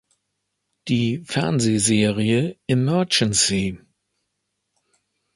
Die 0.87 1.19
Fernsehserie 1.25 2.57
"Emergency! 2.65 3.77